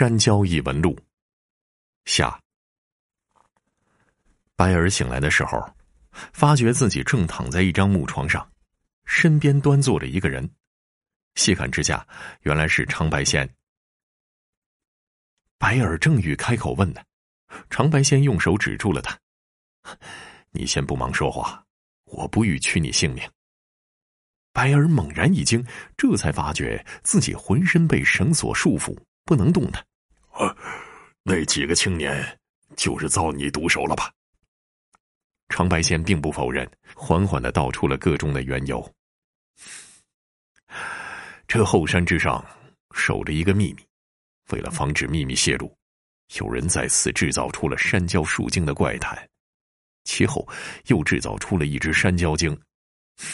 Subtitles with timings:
[0.00, 0.98] 山郊异闻录
[2.06, 2.40] 下。
[4.56, 5.62] 白尔醒来的时候，
[6.32, 8.50] 发觉自己正躺在一张木床上，
[9.04, 10.50] 身边端坐着一个人。
[11.34, 12.08] 细看之下，
[12.44, 13.46] 原来是长白仙。
[15.58, 17.02] 白尔正欲开口问呢，
[17.68, 19.14] 长白仙用手指住了他
[20.50, 21.62] ：“你先不忙说话，
[22.04, 23.22] 我不欲取你性命。”
[24.54, 25.62] 白尔猛然一惊，
[25.98, 29.84] 这才发觉自己浑身被绳索束缚，不能动弹。
[30.30, 30.56] 啊，
[31.22, 32.38] 那几个青年
[32.76, 34.12] 就是遭你毒手了吧？
[35.48, 38.94] 长白仙并不否认，缓缓的道出了个中的缘由。
[41.48, 42.44] 这后山之上
[42.94, 43.84] 守着一个秘密，
[44.52, 45.76] 为了防止秘密泄露，
[46.38, 49.28] 有人在此制造出了山椒树精的怪谈，
[50.04, 50.48] 其后
[50.86, 52.56] 又制造出了一只山椒精。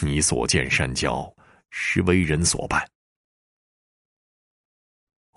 [0.01, 1.31] 你所见山椒，
[1.69, 2.83] 是为人所办。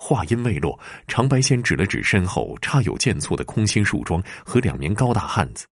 [0.03, 5.67] 话音未落，长白仙指了指身后插有剑簇的空心树桩和两名高大汉子，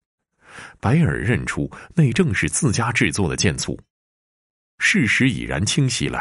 [0.81, 3.79] 白尔认出那正是自家制作的剑簇。
[4.79, 6.19] 事实已然清晰了，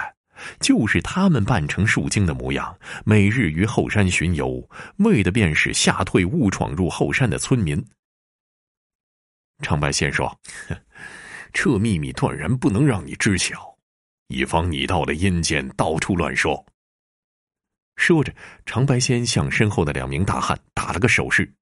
[0.60, 7.84] 就是他们扮成树精的模样，每日于后山巡游，为的便是吓退误闯入后山的村民。
[9.62, 10.38] 长白仙说。
[11.54, 13.78] 这秘密断然不能让你知晓，
[14.28, 16.66] 以防你到了阴间到处乱说。
[17.96, 18.34] 说着，
[18.66, 21.54] 长白仙向身后的两名大汉打了个手势，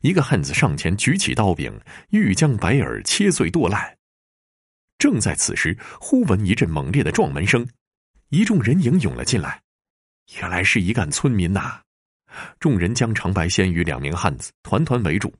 [0.00, 3.96] 一个汉子上前举起刀柄，欲将白耳切碎剁烂。
[4.98, 7.66] 正在此时，忽闻一阵猛烈的撞门声，
[8.30, 9.62] 一众人影涌了进来。
[10.40, 11.80] 原来是一干村民呐！
[12.58, 15.32] 众人将长白仙与两名汉子团团围住。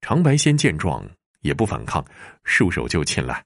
[0.00, 1.08] 长白仙见状。
[1.42, 2.04] 也不反抗，
[2.42, 3.44] 束手就擒来。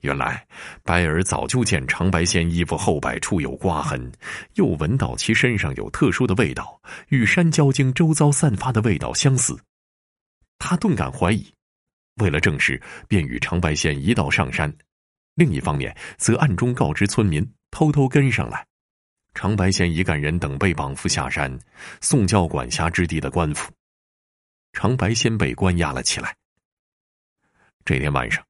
[0.00, 0.46] 原来
[0.82, 4.12] 白儿早就见长白仙衣服后摆处有刮痕，
[4.54, 9.58] 又闻到其身上有特殊的味道，与山椒精周遭散发的味道相似。
[10.58, 11.50] 他顿感怀疑，
[12.16, 14.70] 为了证实，便与长白仙一道上山。
[15.34, 18.66] 另一方面，则暗中告知村民，偷偷跟上来。
[19.32, 21.58] 长白仙一干人等被绑缚下山，
[22.00, 23.72] 送交管辖之地的官府。
[24.72, 26.36] 长白仙被关押了起来。
[27.84, 28.44] 这天晚上，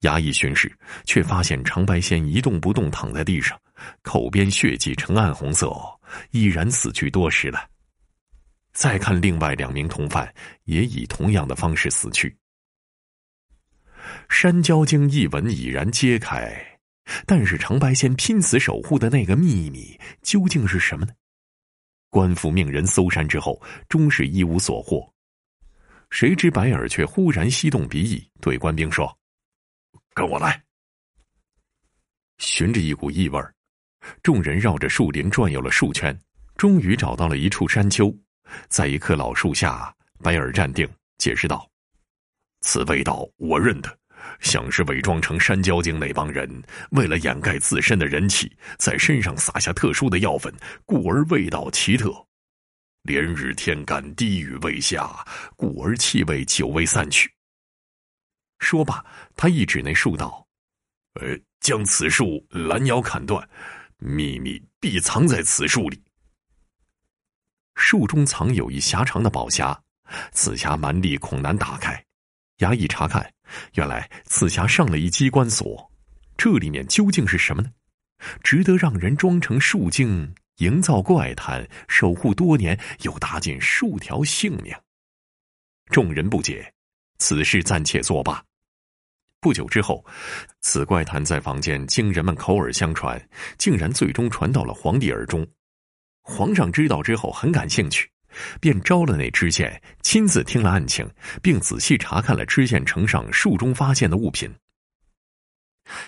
[0.00, 0.70] 衙役巡视，
[1.04, 3.60] 却发现长白仙一动不动躺在地上，
[4.02, 5.70] 口边血迹呈暗红色，
[6.30, 7.68] 已然死去多时了。
[8.72, 10.32] 再看另外两名同犯，
[10.64, 12.34] 也以同样的方式死去。
[14.28, 16.78] 山椒精一文已然揭开，
[17.26, 21.12] 但是长白仙拼死守护的那个秘密究竟是什么呢？
[22.08, 25.12] 官府命人搜山之后，终是一无所获。
[26.08, 29.16] 谁知白尔却忽然吸动鼻翼，对官兵说
[30.14, 30.62] ：“跟我来。”
[32.38, 33.54] 循着一股异味儿
[34.22, 36.18] 众人绕着树林转悠了数圈，
[36.56, 38.14] 终于找到了一处山丘。
[38.68, 40.88] 在一棵老树下，白尔站定，
[41.18, 41.70] 解释道
[42.62, 43.98] ：“此味道我认得，
[44.40, 46.50] 像是伪装成山椒精那帮人，
[46.92, 50.52] 为了掩盖自身的人气，在身上撒下特殊的药粉，
[50.86, 52.10] 故而味道奇特。”
[53.04, 55.24] 连日天干，滴雨未下，
[55.56, 57.30] 故而气味久未散去。
[58.60, 59.04] 说罢，
[59.34, 60.46] 他一指那树道
[61.20, 63.46] ：“呃，将此树拦腰砍断，
[63.98, 66.00] 秘密必藏在此树里。
[67.74, 69.76] 树中藏有一狭长的宝匣，
[70.32, 72.04] 此匣蛮力恐难打开。
[72.58, 73.28] 衙役查看，
[73.74, 75.90] 原来此匣上了一机关锁，
[76.36, 77.70] 这里面究竟是什么呢？
[78.44, 84.76] 值得让人装成树精？”营造怪谈，守护多年，又搭进数条性命。
[85.86, 86.70] 众人不解，
[87.16, 88.44] 此事暂且作罢。
[89.40, 90.04] 不久之后，
[90.60, 93.20] 此怪谈在坊间经人们口耳相传，
[93.56, 95.46] 竟然最终传到了皇帝耳中。
[96.20, 98.08] 皇上知道之后很感兴趣，
[98.60, 101.08] 便招了那知县，亲自听了案情，
[101.42, 104.54] 并仔细查看了知县呈上树中发现的物品。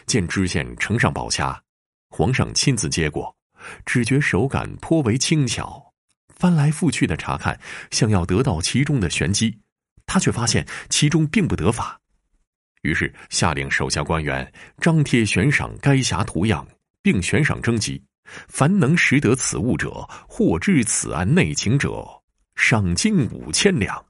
[0.07, 1.59] 见知县呈上宝匣，
[2.11, 3.35] 皇上亲自接过。
[3.87, 5.95] 只觉手感颇为轻巧，
[6.29, 7.59] 翻来覆去的查看，
[7.93, 9.59] 想要得到其中的玄机，
[10.05, 12.01] 他却发现其中并不得法，
[12.83, 16.67] 于是下令手下官员张贴悬赏该匣图样，
[17.01, 18.03] 并悬赏征集，
[18.49, 22.05] 凡能识得此物者，或知此案内情者，
[22.57, 24.05] 赏金五千两。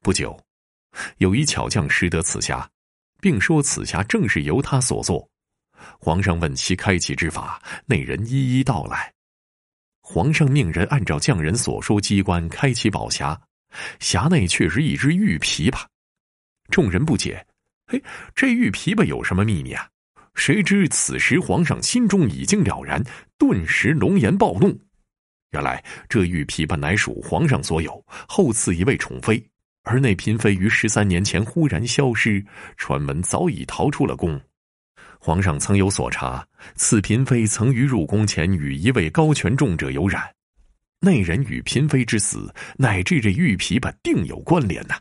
[0.00, 0.38] 不久，
[1.18, 2.64] 有一巧匠识得此匣，
[3.20, 5.28] 并说此匣正是由他所作。
[5.98, 9.12] 皇上问其开启之法，那人一一道来。
[10.00, 13.36] 皇上命人按照匠人所说机关开启宝匣，
[13.98, 15.84] 匣内却是一只玉琵琶。
[16.70, 17.46] 众人不解
[17.86, 18.02] ：“嘿，
[18.34, 19.88] 这玉琵琶有什么秘密啊？
[20.34, 23.02] 谁知此时皇上心中已经了然，
[23.38, 24.76] 顿时龙颜暴怒。
[25.52, 29.40] 原来这玉琵琶乃属皇上所有，后赐一位宠妃，
[29.84, 32.44] 而那嫔妃于十三年前忽然消失，
[32.76, 34.40] 传闻早已逃出了宫。
[35.20, 36.44] 皇上曾有所查，
[36.74, 40.34] 此嫔妃曾于入宫前与一位高权重者有染，
[41.00, 44.98] 那人与嫔妃之死乃至这玉琵琶定有关联呐。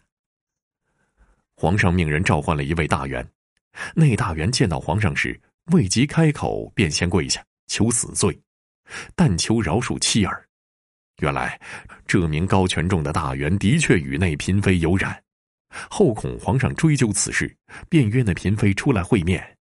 [1.63, 3.25] 皇上命人召唤了一位大员，
[3.95, 5.39] 那大员见到皇上时，
[5.71, 8.38] 未及开口，便先跪下求死罪。
[9.15, 10.45] 但求饶恕妻儿。
[11.19, 11.57] 原来
[12.06, 15.18] 这名高权重的大员的确与那嫔妃有染，
[15.89, 17.56] 后恐皇上追究此事，
[17.88, 19.57] 便约那嫔妃出来会面。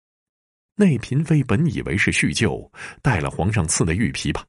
[0.76, 2.72] 那嫔妃本以为是叙旧，
[3.02, 4.42] 带了皇上赐的玉琵琶，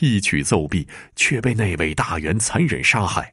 [0.00, 3.30] 一曲奏毕，却被那位大员残忍杀害。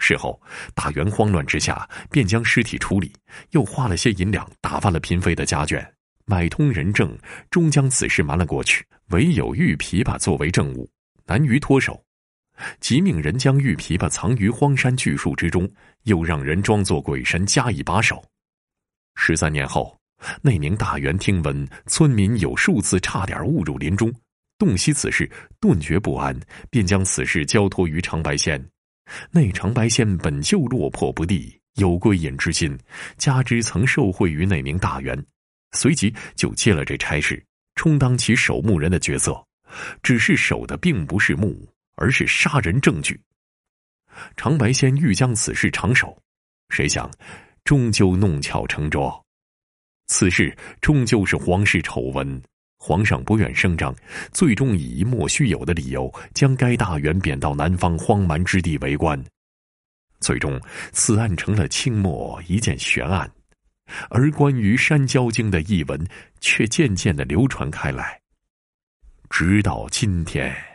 [0.00, 0.40] 事后，
[0.74, 3.12] 大员慌乱之下，便将尸体处理，
[3.50, 5.86] 又花了些银两打发了嫔妃的家眷。
[6.24, 7.16] 买通人证，
[7.50, 8.84] 终将此事瞒了过去。
[9.10, 10.88] 唯有玉琵琶作为证物，
[11.26, 12.00] 难于脱手，
[12.78, 15.68] 即命人将玉琵琶藏于荒山巨树之中，
[16.04, 18.24] 又让人装作鬼神加以把守。
[19.16, 19.98] 十三年后，
[20.40, 24.12] 那名大员听闻村民有数次差点误入林中，
[24.56, 26.38] 洞悉此事，顿觉不安，
[26.70, 28.64] 便将此事交托于长白仙。
[29.30, 32.78] 那长白仙本就落魄不第，有归隐之心，
[33.16, 35.24] 加之曾受贿于那名大员。
[35.72, 37.42] 随即就接了这差事，
[37.74, 39.40] 充当起守墓人的角色，
[40.02, 43.20] 只是守的并不是墓，而是杀人证据。
[44.36, 46.20] 长白仙欲将此事长守，
[46.70, 47.08] 谁想
[47.64, 49.24] 终究弄巧成拙。
[50.08, 52.42] 此事终究是皇室丑闻，
[52.82, 53.94] 皇上不愿声张，
[54.32, 59.22] 最终以一莫须有的理由，将该大员贬到南方荒蛮之地为官。
[60.18, 60.58] 最终，
[60.90, 63.30] 此案成了清末一件悬案。
[64.08, 66.06] 而关于《山椒经》的译文，
[66.40, 68.18] 却渐渐的流传开来，
[69.28, 70.69] 直到今天。